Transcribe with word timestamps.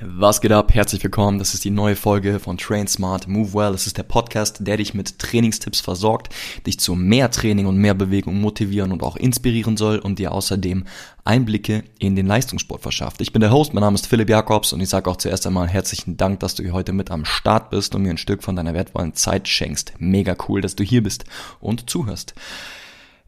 Was 0.00 0.40
geht 0.40 0.52
ab? 0.52 0.74
Herzlich 0.74 1.02
willkommen. 1.02 1.40
Das 1.40 1.54
ist 1.54 1.64
die 1.64 1.70
neue 1.70 1.96
Folge 1.96 2.38
von 2.38 2.56
Train 2.56 2.86
Smart 2.86 3.26
Move 3.26 3.52
Well. 3.52 3.72
Das 3.72 3.88
ist 3.88 3.98
der 3.98 4.04
Podcast, 4.04 4.58
der 4.60 4.76
dich 4.76 4.94
mit 4.94 5.18
Trainingstipps 5.18 5.80
versorgt, 5.80 6.32
dich 6.68 6.78
zu 6.78 6.94
mehr 6.94 7.32
Training 7.32 7.66
und 7.66 7.78
mehr 7.78 7.94
Bewegung 7.94 8.40
motivieren 8.40 8.92
und 8.92 9.02
auch 9.02 9.16
inspirieren 9.16 9.76
soll 9.76 9.98
und 9.98 10.20
dir 10.20 10.30
außerdem 10.30 10.84
Einblicke 11.24 11.82
in 11.98 12.14
den 12.14 12.28
Leistungssport 12.28 12.80
verschafft. 12.80 13.20
Ich 13.20 13.32
bin 13.32 13.40
der 13.40 13.50
Host, 13.50 13.74
mein 13.74 13.80
Name 13.80 13.96
ist 13.96 14.06
Philipp 14.06 14.30
Jakobs 14.30 14.72
und 14.72 14.80
ich 14.80 14.88
sage 14.88 15.10
auch 15.10 15.16
zuerst 15.16 15.48
einmal 15.48 15.66
herzlichen 15.66 16.16
Dank, 16.16 16.38
dass 16.40 16.54
du 16.54 16.62
hier 16.62 16.74
heute 16.74 16.92
mit 16.92 17.10
am 17.10 17.24
Start 17.24 17.70
bist 17.70 17.96
und 17.96 18.02
mir 18.02 18.10
ein 18.10 18.18
Stück 18.18 18.44
von 18.44 18.54
deiner 18.54 18.74
wertvollen 18.74 19.14
Zeit 19.14 19.48
schenkst. 19.48 19.94
Mega 19.98 20.36
cool, 20.48 20.60
dass 20.60 20.76
du 20.76 20.84
hier 20.84 21.02
bist 21.02 21.24
und 21.58 21.90
zuhörst. 21.90 22.34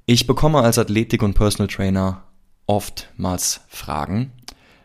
Ich 0.07 0.29
bekomme 0.29 0.61
als 0.61 0.79
Athletik- 0.79 1.25
und 1.25 1.35
Personal 1.35 1.67
Trainer 1.67 2.23
oftmals 2.71 3.63
Fragen, 3.67 4.31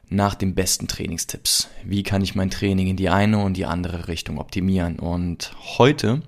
nach 0.09 0.35
den 0.35 0.55
besten 0.55 0.87
Trainingstipps. 0.87 1.69
Wie 1.83 2.03
kann 2.03 2.21
ich 2.21 2.35
mein 2.35 2.49
Training 2.49 2.87
in 2.87 2.97
die 2.97 3.09
eine 3.09 3.39
und 3.39 3.55
die 3.55 3.65
andere 3.65 4.07
Richtung 4.07 4.37
optimieren? 4.37 4.99
Und 4.99 5.51
heute 5.77 6.21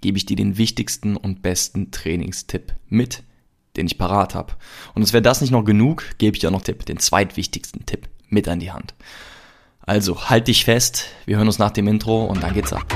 gebe 0.00 0.18
ich 0.18 0.26
dir 0.26 0.36
den 0.36 0.58
wichtigsten 0.58 1.16
und 1.16 1.42
besten 1.42 1.90
Trainingstipp 1.90 2.74
mit, 2.88 3.22
den 3.76 3.86
ich 3.86 3.98
parat 3.98 4.34
habe. 4.34 4.54
Und 4.94 5.02
es 5.02 5.12
wäre 5.12 5.22
das 5.22 5.40
nicht 5.40 5.50
noch 5.50 5.64
genug, 5.64 6.04
gebe 6.18 6.36
ich 6.36 6.40
dir 6.40 6.50
noch 6.50 6.62
den 6.62 6.98
zweitwichtigsten 6.98 7.86
Tipp 7.86 8.08
mit 8.28 8.48
an 8.48 8.60
die 8.60 8.72
Hand. 8.72 8.94
Also 9.80 10.28
halt 10.28 10.48
dich 10.48 10.64
fest, 10.64 11.06
wir 11.26 11.36
hören 11.36 11.48
uns 11.48 11.58
nach 11.58 11.70
dem 11.70 11.88
Intro 11.88 12.24
und 12.24 12.42
dann 12.42 12.54
geht's 12.54 12.72
ab. 12.72 12.86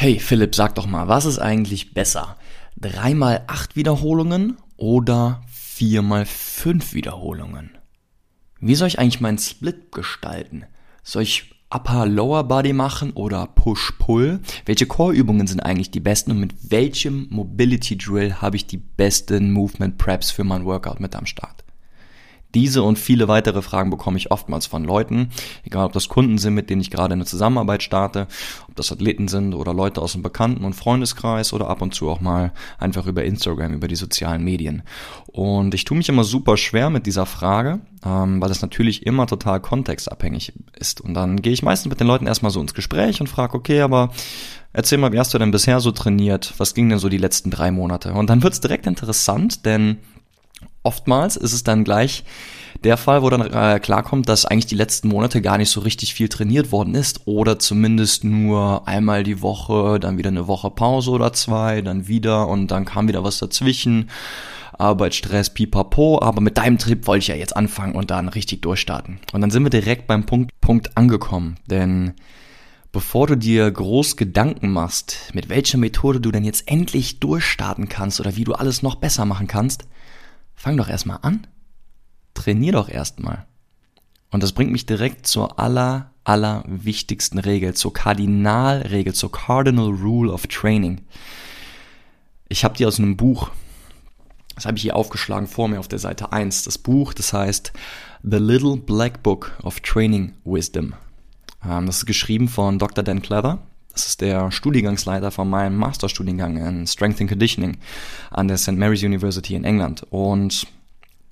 Hey 0.00 0.20
Philipp, 0.20 0.54
sag 0.54 0.76
doch 0.76 0.86
mal, 0.86 1.08
was 1.08 1.24
ist 1.24 1.40
eigentlich 1.40 1.92
besser? 1.92 2.36
Dreimal 2.76 3.42
acht 3.48 3.74
Wiederholungen 3.74 4.56
oder 4.76 5.42
viermal 5.50 6.24
fünf 6.24 6.94
Wiederholungen? 6.94 7.76
Wie 8.60 8.76
soll 8.76 8.86
ich 8.86 9.00
eigentlich 9.00 9.20
meinen 9.20 9.38
Split 9.38 9.90
gestalten? 9.90 10.66
Soll 11.02 11.22
ich 11.22 11.52
Upper 11.74 12.06
Lower 12.06 12.44
Body 12.44 12.74
machen 12.74 13.10
oder 13.10 13.48
Push 13.48 13.94
Pull? 13.98 14.38
Welche 14.66 14.86
Core-Übungen 14.86 15.48
sind 15.48 15.64
eigentlich 15.64 15.90
die 15.90 15.98
besten 15.98 16.30
und 16.30 16.38
mit 16.38 16.70
welchem 16.70 17.26
Mobility 17.30 17.98
Drill 17.98 18.34
habe 18.34 18.54
ich 18.54 18.68
die 18.68 18.76
besten 18.76 19.50
Movement 19.50 19.98
Preps 19.98 20.30
für 20.30 20.44
mein 20.44 20.64
Workout 20.64 21.00
mit 21.00 21.16
am 21.16 21.26
Start? 21.26 21.64
Diese 22.58 22.82
und 22.82 22.98
viele 22.98 23.28
weitere 23.28 23.62
Fragen 23.62 23.88
bekomme 23.88 24.16
ich 24.16 24.32
oftmals 24.32 24.66
von 24.66 24.82
Leuten, 24.82 25.30
egal 25.62 25.86
ob 25.86 25.92
das 25.92 26.08
Kunden 26.08 26.38
sind, 26.38 26.54
mit 26.54 26.70
denen 26.70 26.80
ich 26.80 26.90
gerade 26.90 27.12
eine 27.12 27.24
Zusammenarbeit 27.24 27.84
starte, 27.84 28.26
ob 28.68 28.74
das 28.74 28.90
Athleten 28.90 29.28
sind 29.28 29.54
oder 29.54 29.72
Leute 29.72 30.02
aus 30.02 30.14
dem 30.14 30.24
Bekannten- 30.24 30.64
und 30.64 30.72
Freundeskreis 30.72 31.52
oder 31.52 31.70
ab 31.70 31.82
und 31.82 31.94
zu 31.94 32.10
auch 32.10 32.20
mal 32.20 32.52
einfach 32.80 33.06
über 33.06 33.24
Instagram, 33.24 33.74
über 33.74 33.86
die 33.86 33.94
sozialen 33.94 34.42
Medien. 34.42 34.82
Und 35.28 35.72
ich 35.72 35.84
tue 35.84 35.96
mich 35.96 36.08
immer 36.08 36.24
super 36.24 36.56
schwer 36.56 36.90
mit 36.90 37.06
dieser 37.06 37.26
Frage, 37.26 37.78
ähm, 38.04 38.40
weil 38.40 38.48
das 38.48 38.60
natürlich 38.60 39.06
immer 39.06 39.28
total 39.28 39.60
kontextabhängig 39.60 40.52
ist. 40.74 41.00
Und 41.00 41.14
dann 41.14 41.40
gehe 41.40 41.52
ich 41.52 41.62
meistens 41.62 41.90
mit 41.90 42.00
den 42.00 42.08
Leuten 42.08 42.26
erstmal 42.26 42.50
so 42.50 42.60
ins 42.60 42.74
Gespräch 42.74 43.20
und 43.20 43.28
frage, 43.28 43.54
okay, 43.54 43.82
aber 43.82 44.10
erzähl 44.72 44.98
mal, 44.98 45.12
wie 45.12 45.20
hast 45.20 45.32
du 45.32 45.38
denn 45.38 45.52
bisher 45.52 45.78
so 45.78 45.92
trainiert? 45.92 46.54
Was 46.58 46.74
ging 46.74 46.88
denn 46.88 46.98
so 46.98 47.08
die 47.08 47.18
letzten 47.18 47.52
drei 47.52 47.70
Monate? 47.70 48.14
Und 48.14 48.30
dann 48.30 48.42
wird's 48.42 48.60
direkt 48.60 48.88
interessant, 48.88 49.64
denn 49.64 49.98
oftmals 50.82 51.36
ist 51.36 51.52
es 51.52 51.64
dann 51.64 51.84
gleich 51.84 52.24
der 52.84 52.96
Fall, 52.96 53.22
wo 53.22 53.30
dann 53.30 53.40
äh, 53.40 53.80
klarkommt, 53.80 54.28
dass 54.28 54.44
eigentlich 54.44 54.66
die 54.66 54.76
letzten 54.76 55.08
Monate 55.08 55.42
gar 55.42 55.58
nicht 55.58 55.70
so 55.70 55.80
richtig 55.80 56.14
viel 56.14 56.28
trainiert 56.28 56.70
worden 56.70 56.94
ist 56.94 57.22
oder 57.24 57.58
zumindest 57.58 58.24
nur 58.24 58.86
einmal 58.86 59.24
die 59.24 59.42
Woche, 59.42 59.98
dann 59.98 60.18
wieder 60.18 60.28
eine 60.28 60.46
Woche 60.46 60.70
Pause 60.70 61.10
oder 61.10 61.32
zwei, 61.32 61.82
dann 61.82 62.06
wieder 62.06 62.46
und 62.48 62.68
dann 62.68 62.84
kam 62.84 63.08
wieder 63.08 63.24
was 63.24 63.38
dazwischen. 63.38 64.10
Arbeitsstress, 64.78 65.50
pipapo, 65.50 66.22
aber 66.22 66.40
mit 66.40 66.56
deinem 66.56 66.78
Trip 66.78 67.04
wollte 67.08 67.22
ich 67.22 67.28
ja 67.28 67.34
jetzt 67.34 67.56
anfangen 67.56 67.96
und 67.96 68.12
dann 68.12 68.28
richtig 68.28 68.62
durchstarten. 68.62 69.18
Und 69.32 69.40
dann 69.40 69.50
sind 69.50 69.64
wir 69.64 69.70
direkt 69.70 70.06
beim 70.06 70.24
Punkt, 70.24 70.52
Punkt 70.60 70.96
angekommen, 70.96 71.56
denn 71.66 72.14
bevor 72.92 73.26
du 73.26 73.36
dir 73.36 73.68
groß 73.68 74.16
Gedanken 74.16 74.70
machst, 74.70 75.32
mit 75.34 75.48
welcher 75.48 75.78
Methode 75.78 76.20
du 76.20 76.30
denn 76.30 76.44
jetzt 76.44 76.70
endlich 76.70 77.18
durchstarten 77.18 77.88
kannst 77.88 78.20
oder 78.20 78.36
wie 78.36 78.44
du 78.44 78.54
alles 78.54 78.82
noch 78.82 78.94
besser 78.94 79.24
machen 79.24 79.48
kannst, 79.48 79.88
fang 80.58 80.76
doch 80.76 80.88
erstmal 80.88 81.20
an. 81.22 81.46
Trainier 82.34 82.72
doch 82.72 82.88
erstmal. 82.88 83.46
Und 84.30 84.42
das 84.42 84.52
bringt 84.52 84.72
mich 84.72 84.84
direkt 84.84 85.26
zur 85.26 85.58
aller, 85.58 86.10
aller 86.24 86.64
wichtigsten 86.66 87.38
Regel, 87.38 87.74
zur 87.74 87.92
Kardinalregel, 87.92 89.14
zur 89.14 89.32
Cardinal 89.32 89.90
Rule 89.90 90.30
of 90.32 90.46
Training. 90.48 91.00
Ich 92.48 92.64
habe 92.64 92.76
die 92.76 92.84
aus 92.84 92.98
einem 92.98 93.16
Buch, 93.16 93.50
das 94.54 94.66
habe 94.66 94.76
ich 94.76 94.82
hier 94.82 94.96
aufgeschlagen 94.96 95.46
vor 95.46 95.68
mir 95.68 95.78
auf 95.78 95.88
der 95.88 95.98
Seite 95.98 96.32
1. 96.32 96.64
Das 96.64 96.76
Buch, 96.76 97.14
das 97.14 97.32
heißt 97.32 97.72
The 98.22 98.38
Little 98.38 98.76
Black 98.76 99.22
Book 99.22 99.56
of 99.62 99.80
Training 99.80 100.34
Wisdom. 100.44 100.94
Ähm, 101.64 101.86
das 101.86 101.98
ist 101.98 102.06
geschrieben 102.06 102.48
von 102.48 102.78
Dr. 102.78 103.04
Dan 103.04 103.22
Cleather. 103.22 103.58
Das 103.98 104.06
ist 104.06 104.20
der 104.20 104.52
Studiengangsleiter 104.52 105.32
von 105.32 105.50
meinem 105.50 105.76
Masterstudiengang 105.76 106.56
in 106.56 106.86
Strength 106.86 107.20
and 107.20 107.30
Conditioning 107.30 107.78
an 108.30 108.46
der 108.46 108.56
St. 108.56 108.76
Mary's 108.76 109.02
University 109.02 109.56
in 109.56 109.64
England. 109.64 110.06
Und 110.10 110.68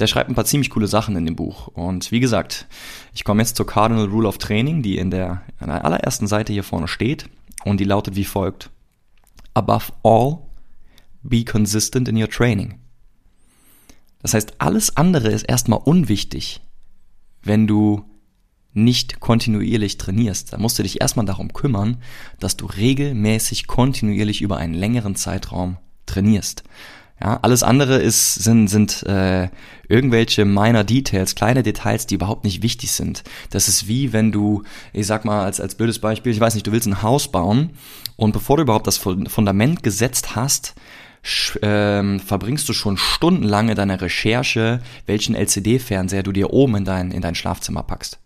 der 0.00 0.08
schreibt 0.08 0.28
ein 0.28 0.34
paar 0.34 0.46
ziemlich 0.46 0.70
coole 0.70 0.88
Sachen 0.88 1.14
in 1.14 1.24
dem 1.26 1.36
Buch. 1.36 1.68
Und 1.68 2.10
wie 2.10 2.18
gesagt, 2.18 2.66
ich 3.14 3.22
komme 3.22 3.40
jetzt 3.40 3.54
zur 3.54 3.68
Cardinal 3.68 4.06
Rule 4.06 4.26
of 4.26 4.38
Training, 4.38 4.82
die 4.82 4.98
in 4.98 5.12
der, 5.12 5.42
an 5.60 5.68
der 5.68 5.84
allerersten 5.84 6.26
Seite 6.26 6.52
hier 6.52 6.64
vorne 6.64 6.88
steht. 6.88 7.28
Und 7.64 7.78
die 7.78 7.84
lautet 7.84 8.16
wie 8.16 8.24
folgt. 8.24 8.68
Above 9.54 9.92
all, 10.02 10.38
be 11.22 11.44
consistent 11.44 12.08
in 12.08 12.20
your 12.20 12.28
training. 12.28 12.80
Das 14.22 14.34
heißt, 14.34 14.54
alles 14.58 14.96
andere 14.96 15.28
ist 15.28 15.44
erstmal 15.44 15.78
unwichtig, 15.84 16.60
wenn 17.44 17.68
du 17.68 18.02
nicht 18.76 19.20
kontinuierlich 19.20 19.98
trainierst, 19.98 20.52
dann 20.52 20.60
musst 20.60 20.78
du 20.78 20.82
dich 20.82 21.00
erstmal 21.00 21.26
darum 21.26 21.52
kümmern, 21.52 21.98
dass 22.38 22.56
du 22.56 22.66
regelmäßig 22.66 23.66
kontinuierlich 23.66 24.42
über 24.42 24.58
einen 24.58 24.74
längeren 24.74 25.16
Zeitraum 25.16 25.78
trainierst. 26.06 26.62
Ja, 27.20 27.38
alles 27.40 27.62
andere 27.62 27.96
ist, 27.96 28.34
sind, 28.34 28.68
sind 28.68 29.02
äh, 29.04 29.48
irgendwelche 29.88 30.44
minor 30.44 30.84
Details, 30.84 31.34
kleine 31.34 31.62
Details, 31.62 32.06
die 32.06 32.16
überhaupt 32.16 32.44
nicht 32.44 32.62
wichtig 32.62 32.92
sind. 32.92 33.24
Das 33.50 33.68
ist 33.68 33.88
wie 33.88 34.12
wenn 34.12 34.32
du, 34.32 34.64
ich 34.92 35.06
sag 35.06 35.24
mal 35.24 35.42
als, 35.42 35.58
als 35.58 35.76
blödes 35.76 35.98
Beispiel, 35.98 36.32
ich 36.32 36.40
weiß 36.40 36.54
nicht, 36.54 36.66
du 36.66 36.72
willst 36.72 36.86
ein 36.86 37.02
Haus 37.02 37.32
bauen 37.32 37.70
und 38.16 38.32
bevor 38.32 38.58
du 38.58 38.64
überhaupt 38.64 38.86
das 38.86 38.98
Fundament 38.98 39.82
gesetzt 39.82 40.36
hast, 40.36 40.74
ähm, 41.62 42.20
verbringst 42.20 42.68
du 42.68 42.74
schon 42.74 42.98
stundenlang 42.98 43.70
in 43.70 43.76
deiner 43.76 44.00
Recherche, 44.00 44.80
welchen 45.06 45.34
LCD-Fernseher 45.34 46.22
du 46.22 46.32
dir 46.32 46.50
oben 46.50 46.76
in 46.76 46.84
dein, 46.84 47.10
in 47.12 47.22
dein 47.22 47.34
Schlafzimmer 47.34 47.82
packst. 47.82 48.18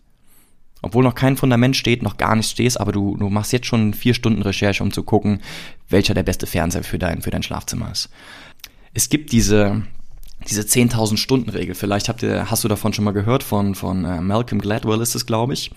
Obwohl 0.83 1.05
noch 1.05 1.15
kein 1.15 1.37
Fundament 1.37 1.77
steht, 1.77 2.03
noch 2.03 2.17
gar 2.17 2.35
nichts 2.35 2.53
stehst, 2.53 2.81
aber 2.81 2.93
du, 2.93 3.17
du 3.17 3.29
machst 3.29 3.53
jetzt 3.53 3.67
schon 3.67 3.93
vier 3.93 4.15
Stunden 4.15 4.43
Recherche, 4.43 4.83
um 4.83 4.93
zu 4.93 5.03
gucken, 5.03 5.41
welcher 5.89 6.15
der 6.15 6.23
beste 6.23 6.47
Fernseher 6.47 6.85
für 6.85 6.99
dein, 6.99 7.23
für 7.23 7.31
dein 7.31 7.43
Schlafzimmer 7.43 7.91
ist. 7.91 8.09
Es 8.95 9.09
gibt 9.09 9.33
diese, 9.33 9.83
diese 10.49 10.63
10.000 10.63 11.17
Stunden 11.17 11.51
Regel. 11.51 11.75
Vielleicht 11.75 12.09
habt 12.09 12.23
ihr, 12.23 12.51
hast 12.51 12.65
du 12.65 12.69
davon 12.69 12.93
schon 12.93 13.05
mal 13.05 13.13
gehört 13.13 13.43
von, 13.43 13.75
von 13.75 14.05
äh, 14.05 14.21
Malcolm 14.21 14.61
Gladwell 14.61 15.01
ist 15.01 15.15
es, 15.15 15.27
glaube 15.27 15.53
ich. 15.53 15.71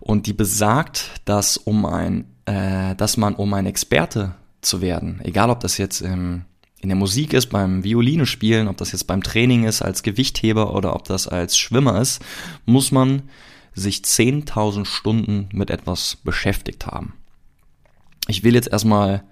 Und 0.00 0.26
die 0.26 0.32
besagt, 0.32 1.10
dass 1.24 1.56
um 1.56 1.86
ein, 1.86 2.26
äh, 2.44 2.94
dass 2.96 3.16
man 3.16 3.34
um 3.34 3.52
ein 3.54 3.66
Experte 3.66 4.34
zu 4.60 4.80
werden, 4.80 5.20
egal 5.24 5.50
ob 5.50 5.60
das 5.60 5.78
jetzt 5.78 6.00
im, 6.00 6.44
in 6.80 6.88
der 6.88 6.96
Musik 6.96 7.32
ist, 7.32 7.46
beim 7.46 7.82
Violine 7.82 8.26
spielen, 8.26 8.68
ob 8.68 8.76
das 8.76 8.92
jetzt 8.92 9.06
beim 9.06 9.22
Training 9.22 9.64
ist 9.64 9.82
als 9.82 10.02
Gewichtheber 10.02 10.74
oder 10.74 10.94
ob 10.94 11.04
das 11.04 11.26
als 11.26 11.56
Schwimmer 11.58 12.00
ist, 12.00 12.22
muss 12.66 12.92
man 12.92 13.22
sich 13.74 13.98
10.000 13.98 14.84
Stunden 14.84 15.48
mit 15.52 15.70
etwas 15.70 16.16
beschäftigt 16.16 16.86
haben. 16.86 17.14
Ich 18.26 18.44
will 18.44 18.54
jetzt 18.54 18.68
erstmal 18.68 19.22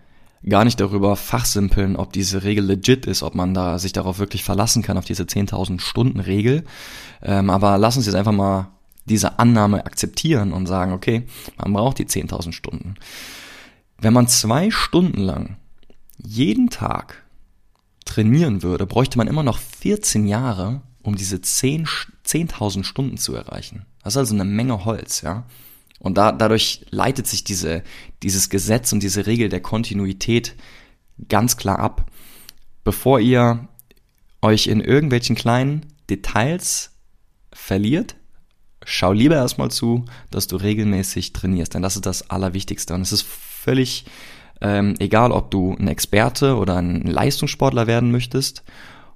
gar 0.48 0.64
nicht 0.64 0.80
darüber 0.80 1.16
fachsimpeln, 1.16 1.96
ob 1.96 2.12
diese 2.12 2.44
Regel 2.44 2.64
legit 2.64 3.06
ist, 3.06 3.22
ob 3.22 3.34
man 3.34 3.54
da 3.54 3.78
sich 3.78 3.92
darauf 3.92 4.18
wirklich 4.18 4.44
verlassen 4.44 4.82
kann, 4.82 4.98
auf 4.98 5.04
diese 5.04 5.24
10.000 5.24 5.80
Stunden 5.80 6.20
Regel. 6.20 6.64
Ähm, 7.22 7.50
aber 7.50 7.78
lass 7.78 7.96
uns 7.96 8.06
jetzt 8.06 8.14
einfach 8.14 8.32
mal 8.32 8.68
diese 9.06 9.38
Annahme 9.38 9.84
akzeptieren 9.84 10.52
und 10.52 10.66
sagen, 10.66 10.92
okay, 10.92 11.26
man 11.58 11.72
braucht 11.72 11.98
die 11.98 12.06
10.000 12.06 12.52
Stunden. 12.52 12.94
Wenn 13.98 14.12
man 14.12 14.28
zwei 14.28 14.70
Stunden 14.70 15.20
lang 15.20 15.56
jeden 16.18 16.70
Tag 16.70 17.24
trainieren 18.04 18.62
würde, 18.62 18.86
bräuchte 18.86 19.18
man 19.18 19.28
immer 19.28 19.42
noch 19.42 19.58
14 19.58 20.26
Jahre, 20.26 20.82
um 21.02 21.16
diese 21.16 21.36
10.000 21.36 22.08
10 22.24 22.84
Stunden 22.84 23.16
zu 23.16 23.34
erreichen. 23.34 23.86
Das 24.06 24.14
ist 24.14 24.18
also 24.18 24.34
eine 24.34 24.44
Menge 24.44 24.84
Holz, 24.84 25.22
ja. 25.22 25.46
Und 25.98 26.16
da, 26.16 26.30
dadurch 26.32 26.86
leitet 26.90 27.26
sich 27.26 27.42
diese, 27.44 27.82
dieses 28.22 28.50
Gesetz 28.50 28.92
und 28.92 29.02
diese 29.02 29.26
Regel 29.26 29.48
der 29.48 29.60
Kontinuität 29.60 30.54
ganz 31.28 31.56
klar 31.56 31.78
ab. 31.78 32.10
Bevor 32.84 33.18
ihr 33.18 33.66
euch 34.42 34.66
in 34.66 34.80
irgendwelchen 34.80 35.34
kleinen 35.34 35.86
Details 36.08 36.92
verliert 37.52 38.16
schau 38.86 39.12
lieber 39.12 39.34
erstmal 39.34 39.70
zu, 39.70 40.04
dass 40.30 40.46
du 40.46 40.56
regelmäßig 40.56 41.32
trainierst, 41.32 41.74
denn 41.74 41.82
das 41.82 41.96
ist 41.96 42.06
das 42.06 42.30
Allerwichtigste. 42.30 42.94
Und 42.94 43.02
es 43.02 43.12
ist 43.12 43.26
völlig 43.26 44.06
ähm, 44.60 44.94
egal, 45.00 45.32
ob 45.32 45.50
du 45.50 45.74
ein 45.78 45.88
Experte 45.88 46.56
oder 46.56 46.76
ein 46.76 47.02
Leistungssportler 47.02 47.86
werden 47.86 48.12
möchtest 48.12 48.62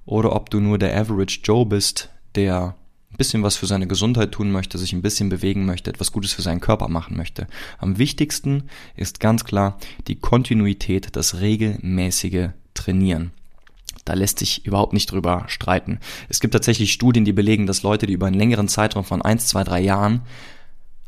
oder 0.05 0.35
ob 0.35 0.49
du 0.49 0.59
nur 0.59 0.77
der 0.77 0.95
Average 0.95 1.39
Joe 1.43 1.65
bist, 1.65 2.09
der 2.35 2.75
ein 3.11 3.17
bisschen 3.17 3.43
was 3.43 3.57
für 3.57 3.67
seine 3.67 3.87
Gesundheit 3.87 4.31
tun 4.31 4.51
möchte, 4.51 4.77
sich 4.77 4.93
ein 4.93 5.01
bisschen 5.01 5.29
bewegen 5.29 5.65
möchte, 5.65 5.89
etwas 5.89 6.11
Gutes 6.11 6.33
für 6.33 6.41
seinen 6.41 6.61
Körper 6.61 6.87
machen 6.87 7.17
möchte. 7.17 7.47
Am 7.77 7.97
wichtigsten 7.97 8.63
ist 8.95 9.19
ganz 9.19 9.43
klar 9.43 9.77
die 10.07 10.15
Kontinuität, 10.15 11.15
das 11.15 11.39
regelmäßige 11.39 12.49
Trainieren. 12.73 13.31
Da 14.05 14.13
lässt 14.13 14.39
sich 14.39 14.65
überhaupt 14.65 14.93
nicht 14.93 15.11
drüber 15.11 15.43
streiten. 15.47 15.99
Es 16.29 16.39
gibt 16.39 16.53
tatsächlich 16.53 16.93
Studien, 16.93 17.25
die 17.25 17.33
belegen, 17.33 17.67
dass 17.67 17.83
Leute, 17.83 18.07
die 18.07 18.13
über 18.13 18.27
einen 18.27 18.39
längeren 18.39 18.69
Zeitraum 18.69 19.03
von 19.03 19.21
1, 19.21 19.47
2, 19.47 19.63
3 19.65 19.81
Jahren 19.81 20.21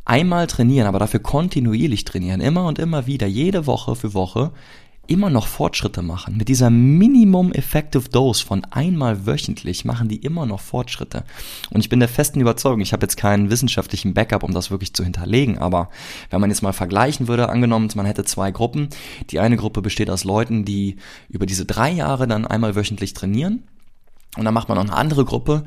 einmal 0.05 0.47
trainieren, 0.47 0.87
aber 0.87 0.99
dafür 0.99 1.21
kontinuierlich 1.21 2.03
trainieren, 2.03 2.41
immer 2.41 2.65
und 2.65 2.77
immer 2.77 3.07
wieder, 3.07 3.25
jede 3.25 3.65
Woche 3.65 3.95
für 3.95 4.13
Woche, 4.13 4.51
immer 5.07 5.29
noch 5.29 5.47
Fortschritte 5.47 6.01
machen. 6.01 6.37
Mit 6.37 6.47
dieser 6.47 6.69
Minimum 6.69 7.51
Effective 7.51 8.07
Dose 8.09 8.45
von 8.45 8.63
einmal 8.71 9.25
wöchentlich 9.25 9.83
machen 9.83 10.07
die 10.07 10.17
immer 10.17 10.45
noch 10.45 10.61
Fortschritte. 10.61 11.25
Und 11.71 11.81
ich 11.81 11.89
bin 11.89 11.99
der 11.99 12.07
festen 12.07 12.39
Überzeugung, 12.39 12.79
ich 12.79 12.93
habe 12.93 13.03
jetzt 13.03 13.17
keinen 13.17 13.49
wissenschaftlichen 13.49 14.13
Backup, 14.13 14.43
um 14.43 14.53
das 14.53 14.71
wirklich 14.71 14.93
zu 14.93 15.03
hinterlegen, 15.03 15.57
aber 15.57 15.89
wenn 16.29 16.39
man 16.39 16.49
jetzt 16.49 16.61
mal 16.61 16.73
vergleichen 16.73 17.27
würde, 17.27 17.49
angenommen, 17.49 17.89
man 17.95 18.05
hätte 18.05 18.23
zwei 18.23 18.51
Gruppen. 18.51 18.89
Die 19.29 19.39
eine 19.39 19.57
Gruppe 19.57 19.81
besteht 19.81 20.09
aus 20.09 20.23
Leuten, 20.23 20.63
die 20.63 20.95
über 21.27 21.45
diese 21.45 21.65
drei 21.65 21.91
Jahre 21.91 22.27
dann 22.27 22.47
einmal 22.47 22.75
wöchentlich 22.75 23.13
trainieren. 23.13 23.63
Und 24.37 24.45
dann 24.45 24.53
macht 24.53 24.69
man 24.69 24.77
noch 24.77 24.85
eine 24.85 24.95
andere 24.95 25.25
Gruppe, 25.25 25.63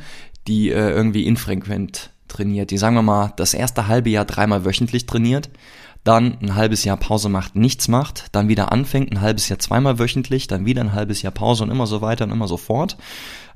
die 0.48 0.70
äh, 0.70 0.90
irgendwie 0.90 1.26
infrequent 1.26 2.10
trainiert, 2.28 2.70
die 2.70 2.78
sagen 2.78 2.96
wir 2.96 3.02
mal 3.02 3.32
das 3.36 3.54
erste 3.54 3.86
halbe 3.86 4.10
Jahr 4.10 4.24
dreimal 4.24 4.64
wöchentlich 4.64 5.06
trainiert, 5.06 5.50
dann 6.06 6.38
ein 6.40 6.54
halbes 6.54 6.84
Jahr 6.84 6.96
Pause 6.96 7.28
macht, 7.28 7.56
nichts 7.56 7.88
macht, 7.88 8.26
dann 8.32 8.48
wieder 8.48 8.70
anfängt, 8.70 9.10
ein 9.12 9.20
halbes 9.20 9.48
Jahr 9.48 9.58
zweimal 9.58 9.98
wöchentlich, 9.98 10.46
dann 10.46 10.64
wieder 10.64 10.80
ein 10.80 10.92
halbes 10.92 11.22
Jahr 11.22 11.32
Pause 11.32 11.64
und 11.64 11.70
immer 11.70 11.86
so 11.86 12.00
weiter 12.00 12.24
und 12.24 12.30
immer 12.30 12.48
so 12.48 12.56
fort. 12.56 12.96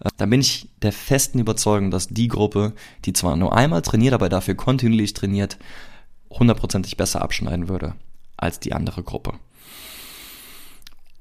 Äh, 0.01 0.09
dann 0.17 0.31
bin 0.31 0.41
ich 0.41 0.69
der 0.83 0.93
festen 0.93 1.39
Überzeugung, 1.39 1.91
dass 1.91 2.09
die 2.09 2.29
Gruppe, 2.29 2.73
die 3.05 3.13
zwar 3.13 3.37
nur 3.37 3.57
einmal 3.57 3.83
trainiert, 3.83 4.15
aber 4.15 4.29
dafür 4.29 4.55
kontinuierlich 4.55 5.15
trainiert, 5.15 5.59
hundertprozentig 6.29 6.97
besser 6.97 7.23
abschneiden 7.23 7.69
würde 7.69 7.95
als 8.37 8.59
die 8.59 8.73
andere 8.73 9.03
Gruppe. 9.03 9.35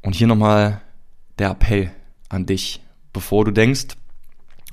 Und 0.01 0.15
hier 0.15 0.27
nochmal 0.27 0.81
der 1.37 1.51
Appell 1.51 1.91
an 2.29 2.45
dich, 2.45 2.81
bevor 3.13 3.45
du 3.45 3.51
denkst, 3.51 3.99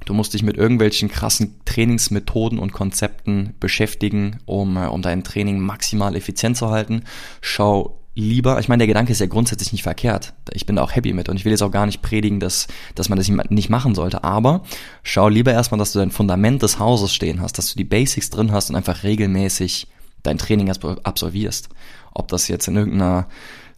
Du 0.07 0.15
musst 0.15 0.33
dich 0.33 0.43
mit 0.43 0.57
irgendwelchen 0.57 1.11
krassen 1.11 1.61
Trainingsmethoden 1.67 2.59
und 2.59 2.73
Konzepten 2.73 3.55
beschäftigen, 3.61 4.39
um, 4.47 4.77
äh, 4.77 4.87
um 4.87 5.03
dein 5.03 5.25
Training 5.25 5.59
maximal 5.59 6.17
effizient 6.17 6.57
zu 6.57 6.71
halten. 6.71 7.03
Schau 7.43 7.99
lieber, 8.15 8.59
ich 8.61 8.69
meine, 8.69 8.79
der 8.79 8.87
Gedanke 8.87 9.13
ist 9.13 9.21
ja 9.21 9.27
grundsätzlich 9.27 9.73
nicht 9.73 9.83
verkehrt. 9.83 10.33
Ich 10.53 10.65
bin 10.65 10.77
da 10.77 10.83
auch 10.83 10.95
happy 10.95 11.13
mit 11.13 11.29
und 11.29 11.37
ich 11.37 11.45
will 11.45 11.51
jetzt 11.51 11.63
auch 11.63 11.73
gar 11.73 11.87
nicht 11.87 12.03
predigen, 12.03 12.41
dass, 12.41 12.69
dass 12.95 13.09
man 13.09 13.19
das 13.19 13.29
nicht 13.29 13.69
machen 13.69 13.95
sollte. 13.97 14.23
Aber 14.23 14.63
schau 15.03 15.29
lieber 15.29 15.53
erstmal, 15.53 15.79
dass 15.79 15.93
du 15.93 15.99
dein 15.99 16.13
Fundament 16.13 16.63
des 16.63 16.79
Hauses 16.79 17.13
stehen 17.13 17.43
hast, 17.43 17.59
dass 17.59 17.73
du 17.73 17.77
die 17.77 17.85
Basics 17.85 18.31
drin 18.31 18.53
hast 18.53 18.71
und 18.71 18.77
einfach 18.77 19.03
regelmäßig 19.03 19.89
dein 20.23 20.39
Training 20.39 20.71
absolvierst. 20.71 21.69
Ob 22.15 22.29
das 22.29 22.49
jetzt 22.49 22.69
in 22.69 22.77
irgendeiner 22.77 23.27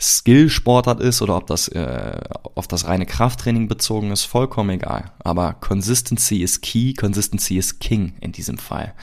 Skill-Sportart 0.00 1.00
ist 1.00 1.22
oder 1.22 1.36
ob 1.36 1.46
das 1.46 1.68
äh, 1.68 2.20
auf 2.54 2.68
das 2.68 2.86
reine 2.86 3.06
Krafttraining 3.06 3.66
bezogen 3.66 4.12
ist, 4.12 4.24
vollkommen 4.24 4.70
egal. 4.70 5.10
Aber 5.18 5.54
Consistency 5.54 6.38
ist 6.38 6.62
key, 6.62 6.94
Consistency 6.94 7.58
ist 7.58 7.80
king 7.80 8.14
in 8.20 8.32
diesem 8.32 8.58
Fall. 8.58 8.94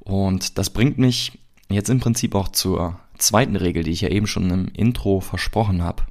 Und 0.00 0.58
das 0.58 0.70
bringt 0.70 0.98
mich 0.98 1.38
jetzt 1.68 1.88
im 1.88 2.00
Prinzip 2.00 2.34
auch 2.34 2.48
zur 2.48 2.98
zweiten 3.16 3.56
Regel, 3.56 3.84
die 3.84 3.92
ich 3.92 4.00
ja 4.00 4.08
eben 4.08 4.26
schon 4.26 4.50
im 4.50 4.68
Intro 4.68 5.20
versprochen 5.20 5.82
habe. 5.82 6.02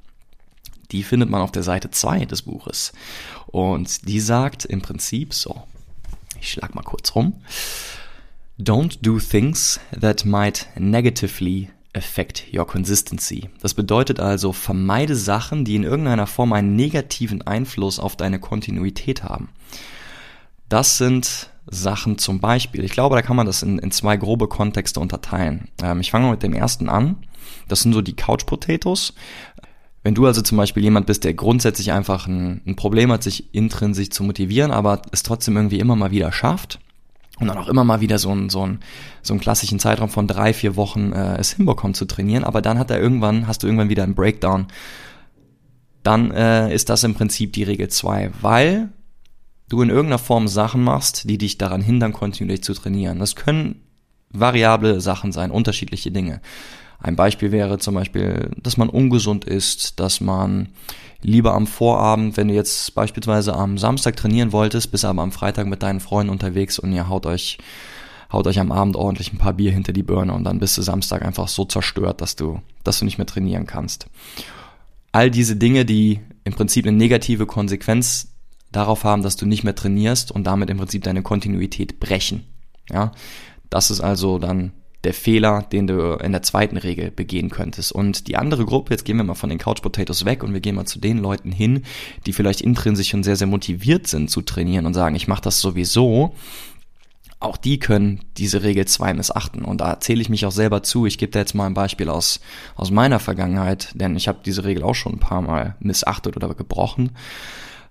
Die 0.92 1.04
findet 1.04 1.30
man 1.30 1.42
auf 1.42 1.52
der 1.52 1.64
Seite 1.64 1.92
2 1.92 2.26
des 2.26 2.44
Buches. 2.44 2.94
Und 3.48 4.08
die 4.08 4.20
sagt 4.20 4.64
im 4.64 4.82
Prinzip 4.82 5.34
so, 5.34 5.64
ich 6.40 6.52
schlag 6.52 6.76
mal 6.76 6.84
kurz 6.84 7.16
rum. 7.16 7.42
Don't 8.60 9.00
do 9.02 9.20
things 9.20 9.80
that 10.00 10.26
might 10.26 10.68
negatively 10.78 11.70
affect 11.94 12.46
your 12.54 12.66
consistency. 12.66 13.50
Das 13.62 13.74
bedeutet 13.74 14.20
also, 14.20 14.52
vermeide 14.52 15.16
Sachen, 15.16 15.66
die 15.66 15.76
in 15.76 15.84
irgendeiner 15.84 16.28
Form 16.28 16.54
einen 16.54 16.76
negativen 16.76 17.42
Einfluss 17.44 18.00
auf 18.00 18.16
deine 18.16 18.40
Kontinuität 18.40 19.24
haben. 19.24 19.50
Das 20.70 20.98
sind 20.98 21.50
Sachen 21.68 22.18
zum 22.18 22.40
Beispiel. 22.40 22.84
Ich 22.84 22.92
glaube, 22.92 23.16
da 23.16 23.22
kann 23.22 23.36
man 23.36 23.46
das 23.46 23.64
in, 23.64 23.80
in 23.80 23.92
zwei 23.92 24.18
grobe 24.18 24.48
Kontexte 24.48 25.00
unterteilen. 25.00 25.70
Ähm, 25.82 26.02
ich 26.02 26.12
fange 26.12 26.26
mal 26.26 26.32
mit 26.32 26.44
dem 26.44 26.54
ersten 26.54 26.90
an. 26.90 27.28
Das 27.68 27.82
sind 27.82 27.94
so 27.94 28.02
die 28.02 28.16
Couch 28.16 28.46
Potatoes. 28.46 29.14
Wenn 30.02 30.16
du 30.16 30.26
also 30.26 30.42
zum 30.42 30.58
Beispiel 30.58 30.84
jemand 30.84 31.06
bist, 31.06 31.24
der 31.24 31.34
grundsätzlich 31.34 31.94
einfach 31.94 32.28
ein, 32.28 32.62
ein 32.66 32.76
Problem 32.76 33.12
hat, 33.12 33.24
sich 33.24 33.54
intrinsisch 33.54 34.10
zu 34.10 34.24
motivieren, 34.24 34.72
aber 34.72 35.02
es 35.12 35.24
trotzdem 35.24 35.56
irgendwie 35.56 35.80
immer 35.80 35.96
mal 35.96 36.12
wieder 36.12 36.32
schafft, 36.32 36.80
und 37.44 37.50
dann 37.50 37.64
auch 37.64 37.70
immer 37.70 37.84
mal 37.84 38.02
wieder 38.02 38.18
so 38.18 38.30
einen, 38.30 38.50
so 38.50 38.64
einen, 38.64 38.80
so 39.22 39.34
einen 39.34 39.40
klassischen 39.40 39.80
Zeitraum 39.80 40.10
von 40.10 40.28
drei, 40.28 40.54
vier 40.54 40.76
Wochen 40.76 41.12
äh, 41.14 41.38
es 41.38 41.54
hinbekommen 41.54 41.94
zu 41.94 42.06
trainieren, 42.06 42.44
aber 42.44 42.62
dann 42.62 42.80
hat 42.80 42.92
er 42.92 43.00
irgendwann, 43.00 43.48
hast 43.48 43.64
du 43.64 43.68
irgendwann 43.68 43.90
wieder 43.90 44.04
einen 44.04 44.16
Breakdown. 44.16 44.68
Dann 46.02 46.32
äh, 46.32 46.74
ist 46.74 46.90
das 46.90 47.04
im 47.04 47.14
Prinzip 47.14 47.54
die 47.54 47.64
Regel 47.64 47.88
zwei, 47.90 48.32
weil 48.42 48.90
du 49.70 49.82
in 49.82 49.90
irgendeiner 49.90 50.20
Form 50.20 50.48
Sachen 50.48 50.84
machst, 50.84 51.30
die 51.30 51.38
dich 51.38 51.58
daran 51.58 51.82
hindern, 51.82 52.14
kontinuierlich 52.14 52.64
zu 52.64 52.74
trainieren. 52.74 53.20
Das 53.20 53.36
können 53.36 53.82
variable 54.34 55.00
Sachen 55.00 55.32
sein, 55.32 55.52
unterschiedliche 55.52 56.12
Dinge. 56.12 56.42
Ein 57.00 57.16
Beispiel 57.16 57.52
wäre 57.52 57.80
zum 57.80 57.96
Beispiel, 57.96 58.50
dass 58.62 58.78
man 58.78 58.90
ungesund 58.90 59.44
ist, 59.44 60.00
dass 60.00 60.22
man 60.22 60.70
lieber 61.22 61.54
am 61.54 61.68
Vorabend, 61.68 62.38
wenn 62.38 62.48
du 62.48 62.54
jetzt 62.54 62.96
beispielsweise 62.96 63.54
am 63.54 63.78
Samstag 63.78 64.16
trainieren 64.16 64.52
wolltest, 64.52 64.92
bist 64.92 65.06
aber 65.06 65.22
am 65.22 65.34
Freitag 65.34 65.68
mit 65.68 65.84
deinen 65.84 66.00
Freunden 66.00 66.32
unterwegs 66.32 66.80
und 66.80 66.94
ihr 66.94 67.10
haut 67.10 67.26
euch, 67.26 67.58
haut 68.32 68.48
euch 68.48 68.60
am 68.60 68.72
Abend 68.72 68.96
ordentlich 68.96 69.34
ein 69.34 69.38
paar 69.38 69.54
Bier 69.54 69.72
hinter 69.72 69.92
die 69.92 70.04
Birne 70.04 70.34
und 70.34 70.46
dann 70.46 70.60
bist 70.60 70.78
du 70.78 70.82
Samstag 70.82 71.24
einfach 71.24 71.50
so 71.50 71.66
zerstört, 71.66 72.22
dass 72.22 72.38
du, 72.38 72.62
dass 72.86 73.00
du 73.00 73.06
nicht 73.06 73.18
mehr 73.18 73.28
trainieren 73.28 73.66
kannst. 73.66 74.08
All 75.12 75.30
diese 75.30 75.58
Dinge, 75.58 75.84
die 75.84 76.22
im 76.46 76.54
Prinzip 76.54 76.86
eine 76.86 76.96
negative 76.96 77.46
Konsequenz 77.46 78.30
darauf 78.72 79.04
haben, 79.04 79.24
dass 79.24 79.36
du 79.36 79.46
nicht 79.46 79.64
mehr 79.64 79.76
trainierst 79.76 80.32
und 80.32 80.46
damit 80.46 80.70
im 80.70 80.78
Prinzip 80.78 81.04
deine 81.04 81.22
Kontinuität 81.22 82.00
brechen. 82.00 82.46
Ja, 82.90 83.12
das 83.74 83.90
ist 83.90 84.02
also 84.02 84.38
dann 84.38 84.72
der 85.04 85.16
Fehler, 85.16 85.64
den 85.64 85.88
du 85.88 86.14
in 86.14 86.32
der 86.32 86.44
zweiten 86.44 86.78
Regel 86.78 87.10
begehen 87.10 87.50
könntest. 87.50 87.92
Und 87.92 88.28
die 88.28 88.38
andere 88.38 88.66
Gruppe, 88.66 88.94
jetzt 88.94 89.04
gehen 89.04 89.18
wir 89.18 89.24
mal 89.24 89.34
von 89.34 89.50
den 89.50 89.58
Couch 89.58 89.82
Potatoes 89.82 90.26
weg 90.26 90.44
und 90.44 90.54
wir 90.54 90.62
gehen 90.62 90.76
mal 90.76 90.86
zu 90.86 91.00
den 91.00 91.18
Leuten 91.18 91.52
hin, 91.52 91.84
die 92.28 92.34
vielleicht 92.34 92.62
intrinsisch 92.62 93.10
schon 93.10 93.24
sehr, 93.24 93.36
sehr 93.36 93.48
motiviert 93.48 94.06
sind 94.06 94.30
zu 94.30 94.42
trainieren 94.42 94.86
und 94.86 94.94
sagen, 94.94 95.16
ich 95.16 95.28
mache 95.28 95.42
das 95.42 95.60
sowieso. 95.60 96.36
Auch 97.40 97.58
die 97.58 97.80
können 97.80 98.22
diese 98.38 98.62
Regel 98.62 98.86
2 98.86 99.16
missachten. 99.16 99.66
Und 99.66 99.82
da 99.82 100.00
zähle 100.00 100.22
ich 100.22 100.30
mich 100.30 100.46
auch 100.46 100.52
selber 100.52 100.84
zu. 100.84 101.08
Ich 101.08 101.18
gebe 101.18 101.32
da 101.32 101.40
jetzt 101.40 101.56
mal 101.56 101.66
ein 101.66 101.74
Beispiel 101.74 102.10
aus, 102.10 102.42
aus 102.76 102.92
meiner 102.92 103.20
Vergangenheit, 103.20 103.90
denn 103.96 104.16
ich 104.16 104.28
habe 104.28 104.40
diese 104.46 104.66
Regel 104.66 104.84
auch 104.84 104.96
schon 104.96 105.14
ein 105.14 105.20
paar 105.20 105.42
Mal 105.42 105.76
missachtet 105.80 106.38
oder 106.38 106.54
gebrochen. 106.54 107.10